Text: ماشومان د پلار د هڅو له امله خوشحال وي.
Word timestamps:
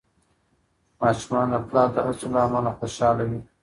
ماشومان 1.01 1.47
د 1.53 1.55
پلار 1.67 1.89
د 1.95 1.97
هڅو 2.07 2.27
له 2.33 2.39
امله 2.47 2.71
خوشحال 2.77 3.17
وي. 3.29 3.39